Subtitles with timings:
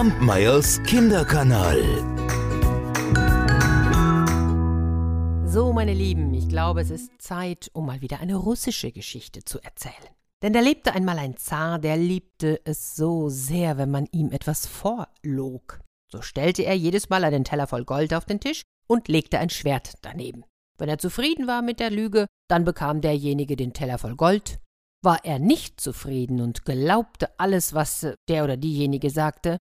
[0.00, 1.78] Kampmeyers Kinderkanal.
[5.44, 9.60] So, meine Lieben, ich glaube, es ist Zeit, um mal wieder eine russische Geschichte zu
[9.60, 9.92] erzählen.
[10.42, 14.66] Denn da lebte einmal ein Zar, der liebte es so sehr, wenn man ihm etwas
[14.66, 15.80] vorlog.
[16.10, 19.50] So stellte er jedes Mal einen Teller voll Gold auf den Tisch und legte ein
[19.50, 20.44] Schwert daneben.
[20.78, 24.60] Wenn er zufrieden war mit der Lüge, dann bekam derjenige den Teller voll Gold.
[25.02, 29.56] War er nicht zufrieden und glaubte alles, was der oder diejenige sagte,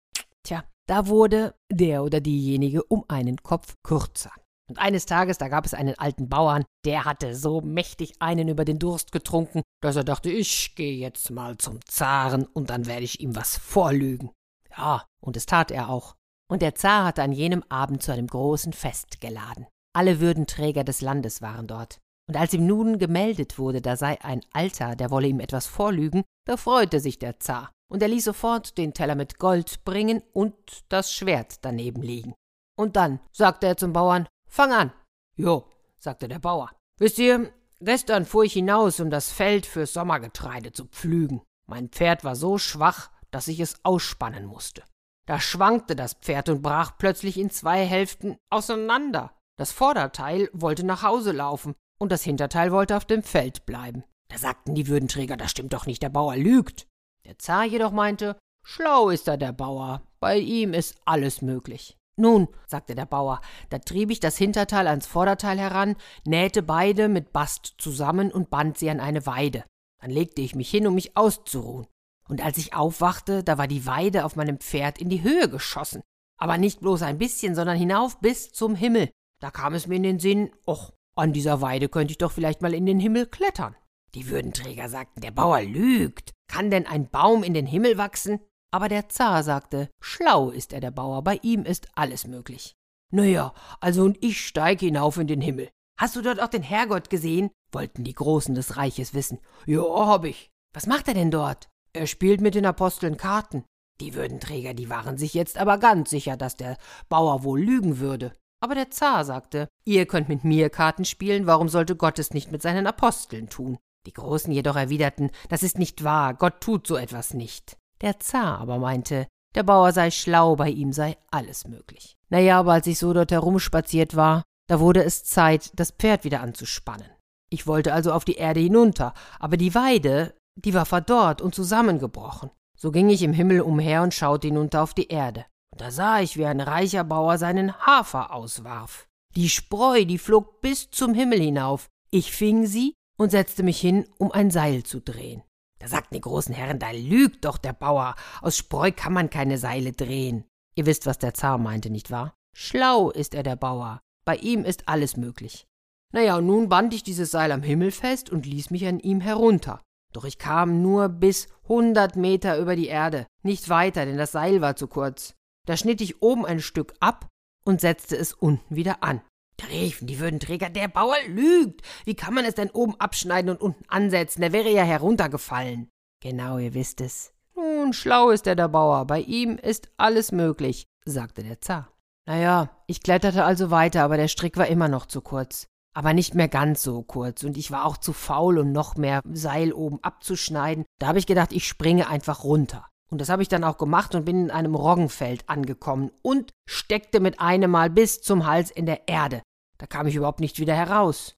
[0.45, 4.33] tja, da wurde der oder diejenige um einen Kopf kürzer.
[4.69, 8.65] Und eines Tages, da gab es einen alten Bauern, der hatte so mächtig einen über
[8.65, 13.05] den Durst getrunken, dass er dachte, ich gehe jetzt mal zum Zaren und dann werde
[13.05, 14.31] ich ihm was vorlügen.
[14.77, 16.15] Ja, und es tat er auch.
[16.51, 19.67] Und der Zar hatte an jenem Abend zu einem großen Fest geladen.
[19.95, 21.99] Alle Würdenträger des Landes waren dort.
[22.29, 26.25] Und als ihm nun gemeldet wurde, da sei ein Alter, der wolle ihm etwas vorlügen,
[26.47, 30.55] da freute sich der Zar, und er ließ sofort den Teller mit Gold bringen und
[30.89, 32.35] das Schwert daneben liegen.
[32.77, 34.93] Und dann sagte er zum Bauern, Fang an.
[35.37, 35.67] Jo,
[35.99, 36.71] sagte der Bauer.
[36.99, 41.43] Wisst ihr, gestern fuhr ich hinaus, um das Feld fürs Sommergetreide zu pflügen.
[41.67, 44.83] Mein Pferd war so schwach, dass ich es ausspannen musste.
[45.27, 49.35] Da schwankte das Pferd und brach plötzlich in zwei Hälften auseinander.
[49.59, 54.05] Das Vorderteil wollte nach Hause laufen und das Hinterteil wollte auf dem Feld bleiben.
[54.29, 56.87] Da sagten die Würdenträger, das stimmt doch nicht, der Bauer lügt.
[57.29, 61.99] Der Zar jedoch meinte, schlau ist er der Bauer, bei ihm ist alles möglich.
[62.17, 67.35] Nun, sagte der Bauer, da trieb ich das Hinterteil ans Vorderteil heran, nähte beide mit
[67.35, 69.63] Bast zusammen und band sie an eine Weide.
[70.01, 71.87] Dann legte ich mich hin, um mich auszuruhen.
[72.31, 76.01] Und als ich aufwachte, da war die Weide auf meinem Pferd in die Höhe geschossen.
[76.41, 79.11] Aber nicht bloß ein bisschen, sondern hinauf bis zum Himmel.
[79.39, 82.63] Da kam es mir in den Sinn, och, an dieser Weide könnte ich doch vielleicht
[82.63, 83.77] mal in den Himmel klettern.
[84.15, 86.33] Die Würdenträger sagten, der Bauer lügt.
[86.49, 88.41] Kann denn ein Baum in den Himmel wachsen?
[88.71, 92.75] Aber der Zar sagte, schlau ist er der Bauer, bei ihm ist alles möglich.
[93.11, 95.71] Na ja, also und ich steige hinauf in den Himmel.
[95.99, 97.51] Hast du dort auch den Herrgott gesehen?
[97.73, 99.41] wollten die Großen des Reiches wissen.
[99.67, 100.51] Ja, hab ich.
[100.75, 101.69] Was macht er denn dort?
[101.93, 103.65] Er spielt mit den Aposteln Karten.
[104.01, 106.77] Die Würdenträger, die waren sich jetzt aber ganz sicher, dass der
[107.09, 108.33] Bauer wohl lügen würde.
[108.61, 112.53] Aber der Zar sagte, ihr könnt mit mir Karten spielen, warum sollte Gott es nicht
[112.53, 113.79] mit seinen Aposteln tun?
[114.07, 117.77] Die Großen jedoch erwiderten, das ist nicht wahr, Gott tut so etwas nicht.
[118.01, 122.17] Der Zar aber meinte, der Bauer sei schlau, bei ihm sei alles möglich.
[122.29, 126.25] Na ja, aber als ich so dort herumspaziert war, da wurde es Zeit, das Pferd
[126.25, 127.09] wieder anzuspannen.
[127.51, 132.51] Ich wollte also auf die Erde hinunter, aber die Weide, die war verdorrt und zusammengebrochen.
[132.77, 135.47] So ging ich im Himmel umher und schaute hinunter auf die Erde.
[135.73, 139.09] Und da sah ich, wie ein reicher Bauer seinen Hafer auswarf.
[139.35, 141.89] Die Spreu, die flog bis zum Himmel hinauf.
[142.11, 145.43] Ich fing sie und setzte mich hin, um ein Seil zu drehen.
[145.81, 148.15] Da sagten die großen Herren, da lügt doch der Bauer.
[148.41, 150.45] Aus Spreu kann man keine Seile drehen.
[150.75, 152.35] Ihr wisst, was der Zar meinte, nicht wahr?
[152.57, 154.01] Schlau ist er, der Bauer.
[154.25, 155.67] Bei ihm ist alles möglich.
[156.13, 159.21] Naja, und nun band ich dieses Seil am Himmel fest und ließ mich an ihm
[159.21, 159.81] herunter.
[160.13, 164.61] Doch ich kam nur bis hundert Meter über die Erde, nicht weiter, denn das Seil
[164.61, 165.35] war zu kurz.
[165.67, 167.29] Da schnitt ich oben ein Stück ab
[167.65, 169.21] und setzte es unten wieder an.
[169.59, 171.83] Da riefen die Würdenträger, der Bauer lügt.
[172.05, 174.41] Wie kann man es denn oben abschneiden und unten ansetzen?
[174.41, 175.91] Der wäre ja heruntergefallen.
[176.21, 177.33] Genau, ihr wisst es.
[177.55, 179.05] Nun, schlau ist er, der Bauer.
[179.07, 181.93] Bei ihm ist alles möglich, sagte der Zar.
[182.27, 185.67] Naja, ich kletterte also weiter, aber der Strick war immer noch zu kurz.
[185.95, 189.23] Aber nicht mehr ganz so kurz, und ich war auch zu faul, um noch mehr
[189.33, 190.85] Seil oben abzuschneiden.
[191.01, 192.87] Da habe ich gedacht, ich springe einfach runter.
[193.11, 197.21] Und das habe ich dann auch gemacht und bin in einem Roggenfeld angekommen und steckte
[197.21, 199.43] mit einem Mal bis zum Hals in der Erde.
[199.79, 201.37] Da kam ich überhaupt nicht wieder heraus.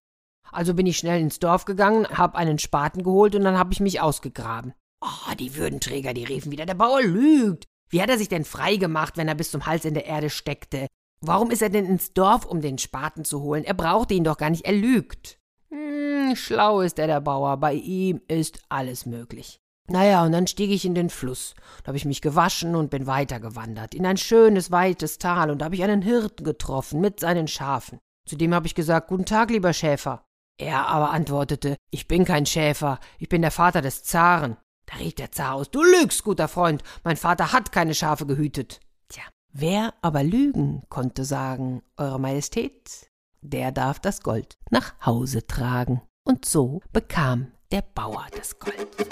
[0.50, 3.80] Also bin ich schnell ins Dorf gegangen, hab einen Spaten geholt und dann hab ich
[3.80, 4.74] mich ausgegraben.
[5.02, 7.66] Oh, die Würdenträger, die riefen wieder, der Bauer lügt.
[7.88, 10.30] Wie hat er sich denn frei gemacht, wenn er bis zum Hals in der Erde
[10.30, 10.86] steckte?
[11.20, 13.64] Warum ist er denn ins Dorf, um den Spaten zu holen?
[13.64, 15.38] Er brauchte ihn doch gar nicht, er lügt.
[15.70, 19.60] Hm, schlau ist er, der Bauer, bei ihm ist alles möglich.
[19.88, 21.54] Naja, und dann stieg ich in den Fluss.
[21.82, 25.66] Da habe ich mich gewaschen und bin weitergewandert, in ein schönes, weites Tal, und da
[25.66, 27.98] habe ich einen Hirten getroffen mit seinen Schafen.
[28.30, 30.24] Zudem habe ich gesagt, Guten Tag, lieber Schäfer.
[30.56, 34.56] Er aber antwortete, ich bin kein Schäfer, ich bin der Vater des Zaren.
[34.86, 38.78] Da rief der Zar aus, du lügst, guter Freund, mein Vater hat keine Schafe gehütet.
[39.08, 43.08] Tja, wer aber lügen konnte sagen, Eure Majestät,
[43.40, 46.00] der darf das Gold nach Hause tragen.
[46.24, 49.08] Und so bekam der Bauer das Gold.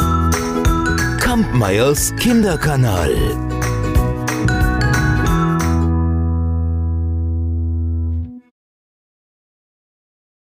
[1.21, 3.58] Kampmeyers Kinderkanal.